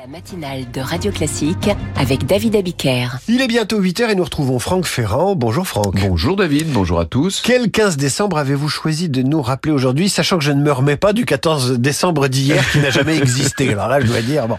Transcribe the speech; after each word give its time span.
La 0.00 0.06
matinale 0.06 0.70
de 0.72 0.80
Radio 0.80 1.12
Classique 1.12 1.68
avec 1.94 2.24
David 2.24 2.56
Abiker. 2.56 3.18
Il 3.28 3.42
est 3.42 3.48
bientôt 3.48 3.82
8h 3.82 4.08
et 4.08 4.14
nous 4.14 4.24
retrouvons 4.24 4.58
Franck 4.58 4.86
Ferrand. 4.86 5.34
Bonjour 5.34 5.66
Franck. 5.66 6.00
Bonjour 6.00 6.36
David, 6.36 6.72
bonjour 6.72 7.00
à 7.00 7.04
tous. 7.04 7.42
Quel 7.44 7.70
15 7.70 7.98
décembre 7.98 8.38
avez-vous 8.38 8.70
choisi 8.70 9.10
de 9.10 9.20
nous 9.20 9.42
rappeler 9.42 9.72
aujourd'hui, 9.72 10.08
sachant 10.08 10.38
que 10.38 10.44
je 10.44 10.52
ne 10.52 10.62
me 10.62 10.72
remets 10.72 10.96
pas 10.96 11.12
du 11.12 11.26
14 11.26 11.72
décembre 11.80 12.28
d'hier 12.28 12.64
qui 12.70 12.78
n'a 12.78 12.88
jamais 12.88 13.18
existé? 13.18 13.70
Alors 13.72 13.88
là, 13.88 14.00
je 14.00 14.06
dois 14.06 14.22
dire, 14.22 14.48
bon. 14.48 14.56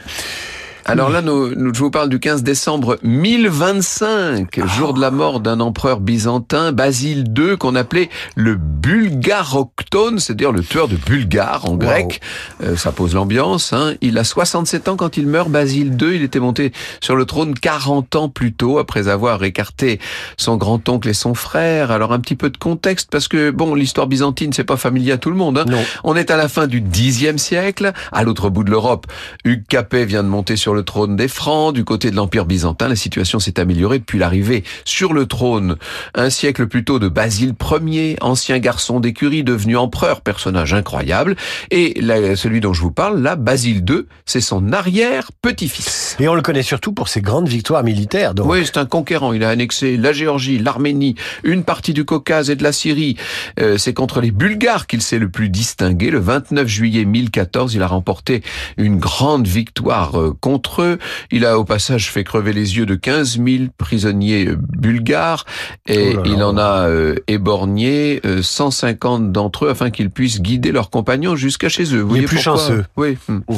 Alors 0.85 1.09
là, 1.09 1.21
nous, 1.21 1.53
nous, 1.55 1.73
je 1.73 1.79
vous 1.79 1.91
parle 1.91 2.09
du 2.09 2.19
15 2.19 2.43
décembre 2.43 2.97
1025, 3.03 4.65
jour 4.65 4.93
de 4.93 5.01
la 5.01 5.11
mort 5.11 5.39
d'un 5.39 5.59
empereur 5.59 5.99
byzantin, 5.99 6.71
Basile 6.71 7.25
II, 7.37 7.57
qu'on 7.57 7.75
appelait 7.75 8.09
le 8.35 8.55
Bulgaroctone, 8.55 10.19
c'est-à-dire 10.19 10.51
le 10.51 10.63
tueur 10.63 10.87
de 10.87 10.95
Bulgares 10.95 11.69
en 11.69 11.75
grec. 11.75 12.19
Euh, 12.63 12.75
ça 12.75 12.91
pose 12.91 13.13
l'ambiance. 13.13 13.73
Hein. 13.73 13.93
Il 14.01 14.17
a 14.17 14.23
67 14.23 14.87
ans 14.87 14.95
quand 14.95 15.17
il 15.17 15.27
meurt, 15.27 15.49
Basile 15.49 15.95
II. 16.01 16.15
Il 16.15 16.23
était 16.23 16.39
monté 16.39 16.71
sur 16.99 17.15
le 17.15 17.25
trône 17.25 17.53
40 17.53 18.15
ans 18.15 18.29
plus 18.29 18.53
tôt, 18.53 18.79
après 18.79 19.07
avoir 19.07 19.43
écarté 19.43 19.99
son 20.37 20.57
grand-oncle 20.57 21.07
et 21.09 21.13
son 21.13 21.35
frère. 21.35 21.91
Alors 21.91 22.11
un 22.11 22.19
petit 22.19 22.35
peu 22.35 22.49
de 22.49 22.57
contexte, 22.57 23.09
parce 23.11 23.27
que 23.27 23.51
bon, 23.51 23.75
l'histoire 23.75 24.07
byzantine, 24.07 24.51
c'est 24.51 24.63
pas 24.63 24.77
familier 24.77 25.11
à 25.13 25.17
tout 25.17 25.29
le 25.29 25.35
monde. 25.37 25.59
Hein. 25.59 25.65
On 26.03 26.15
est 26.15 26.31
à 26.31 26.37
la 26.37 26.47
fin 26.47 26.65
du 26.65 26.81
Xe 26.81 27.35
siècle, 27.37 27.93
à 28.11 28.23
l'autre 28.23 28.49
bout 28.49 28.63
de 28.63 28.71
l'Europe. 28.71 29.05
Hugues 29.45 29.65
Capet 29.67 30.05
vient 30.05 30.23
de 30.23 30.27
monter 30.27 30.55
sur 30.55 30.70
le 30.73 30.83
trône 30.83 31.15
des 31.15 31.27
Francs. 31.27 31.73
Du 31.73 31.83
côté 31.83 32.11
de 32.11 32.15
l'Empire 32.15 32.45
byzantin, 32.45 32.87
la 32.87 32.95
situation 32.95 33.39
s'est 33.39 33.59
améliorée 33.59 33.99
depuis 33.99 34.19
l'arrivée 34.19 34.63
sur 34.85 35.13
le 35.13 35.25
trône 35.25 35.77
un 36.15 36.29
siècle 36.29 36.67
plus 36.67 36.83
tôt 36.83 36.99
de 36.99 37.07
Basile 37.07 37.53
Ier, 37.81 38.17
ancien 38.21 38.59
garçon 38.59 38.99
d'écurie 38.99 39.43
devenu 39.43 39.77
empereur, 39.77 40.21
personnage 40.21 40.73
incroyable. 40.73 41.35
Et 41.69 42.01
celui 42.35 42.61
dont 42.61 42.73
je 42.73 42.81
vous 42.81 42.91
parle, 42.91 43.21
là, 43.21 43.35
Basile 43.35 43.83
II, 43.89 44.03
c'est 44.25 44.41
son 44.41 44.71
arrière-petit-fils. 44.73 46.17
Et 46.19 46.27
on 46.27 46.35
le 46.35 46.41
connaît 46.41 46.63
surtout 46.63 46.93
pour 46.93 47.07
ses 47.07 47.21
grandes 47.21 47.47
victoires 47.47 47.83
militaires. 47.83 48.33
Donc. 48.33 48.47
Oui, 48.49 48.65
c'est 48.65 48.77
un 48.77 48.85
conquérant. 48.85 49.33
Il 49.33 49.43
a 49.43 49.49
annexé 49.49 49.97
la 49.97 50.13
Géorgie, 50.13 50.59
l'Arménie, 50.59 51.15
une 51.43 51.63
partie 51.63 51.93
du 51.93 52.05
Caucase 52.05 52.49
et 52.49 52.55
de 52.55 52.63
la 52.63 52.71
Syrie. 52.71 53.17
Euh, 53.59 53.77
c'est 53.77 53.93
contre 53.93 54.21
les 54.21 54.31
Bulgares 54.31 54.87
qu'il 54.87 55.01
s'est 55.01 55.19
le 55.19 55.29
plus 55.29 55.49
distingué. 55.49 56.09
Le 56.09 56.19
29 56.19 56.67
juillet 56.67 57.05
1014, 57.05 57.73
il 57.73 57.81
a 57.81 57.87
remporté 57.87 58.43
une 58.77 58.97
grande 58.97 59.47
victoire 59.47 60.15
euh, 60.61 60.91
contre 60.91 60.97
il 61.31 61.45
a 61.45 61.57
au 61.57 61.63
passage 61.63 62.11
fait 62.11 62.23
crever 62.23 62.53
les 62.53 62.77
yeux 62.77 62.85
de 62.85 62.95
15 62.95 63.39
000 63.43 63.63
prisonniers 63.77 64.47
euh, 64.47 64.57
bulgares 64.57 65.45
et 65.87 66.15
oh 66.17 66.21
il 66.25 66.43
en 66.43 66.57
a 66.57 66.87
euh, 66.87 67.15
éborgné 67.27 68.21
150 68.41 69.21
euh, 69.21 69.27
d'entre 69.27 69.65
eux 69.65 69.69
afin 69.69 69.89
qu'ils 69.89 70.09
puissent 70.09 70.41
guider 70.41 70.71
leurs 70.71 70.89
compagnons 70.89 71.35
jusqu'à 71.35 71.69
chez 71.69 71.95
eux. 71.95 72.01
Vous 72.01 72.15
il 72.15 72.23
est 72.23 72.27
plus 72.27 72.37
chanceux. 72.37 72.85
Oui. 72.97 73.17
Hmm. 73.27 73.39
Oh. 73.47 73.55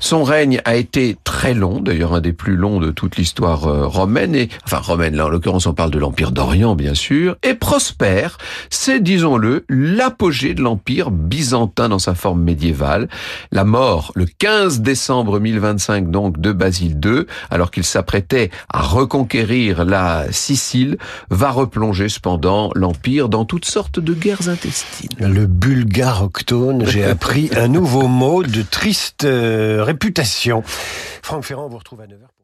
Son 0.00 0.24
règne 0.24 0.60
a 0.64 0.76
été 0.76 1.16
très 1.24 1.54
long, 1.54 1.80
d'ailleurs 1.80 2.14
un 2.14 2.20
des 2.20 2.32
plus 2.32 2.56
longs 2.56 2.80
de 2.80 2.90
toute 2.90 3.16
l'histoire 3.16 3.90
romaine 3.90 4.34
et 4.34 4.48
enfin 4.64 4.78
romaine 4.78 5.16
là 5.16 5.26
en 5.26 5.28
l'occurrence 5.28 5.66
on 5.66 5.74
parle 5.74 5.90
de 5.90 5.98
l'empire 5.98 6.32
d'Orient 6.32 6.74
bien 6.74 6.94
sûr 6.94 7.36
et 7.42 7.54
prospère. 7.54 8.38
C'est 8.70 9.00
disons-le 9.00 9.64
l'apogée 9.68 10.54
de 10.54 10.62
l'empire 10.62 11.10
byzantin 11.10 11.88
dans 11.88 11.98
sa 11.98 12.14
forme 12.14 12.42
médiévale. 12.42 13.08
La 13.52 13.64
mort 13.64 14.12
le 14.14 14.26
15 14.26 14.80
décembre 14.80 15.40
1025 15.40 16.10
donc 16.10 16.40
de 16.42 16.52
Basile 16.52 17.00
II, 17.02 17.24
alors 17.50 17.70
qu'il 17.70 17.84
s'apprêtait 17.84 18.50
à 18.68 18.82
reconquérir 18.82 19.84
la 19.84 20.30
Sicile, 20.30 20.98
va 21.30 21.50
replonger 21.50 22.08
cependant 22.08 22.70
l'Empire 22.74 23.28
dans 23.28 23.44
toutes 23.44 23.64
sortes 23.64 24.00
de 24.00 24.12
guerres 24.12 24.48
intestines. 24.48 25.10
Le 25.18 25.46
bulgare 25.46 26.24
octone, 26.24 26.84
j'ai 26.86 27.04
appris 27.16 27.50
un 27.56 27.68
nouveau 27.68 28.08
mot 28.08 28.42
de 28.42 28.62
triste 28.62 29.24
euh, 29.24 29.82
réputation. 29.82 30.62
Franck 31.22 31.44
Ferrand 31.44 31.68
vous 31.68 31.78
retrouve 31.78 32.00
à 32.00 32.06
9h. 32.06 32.41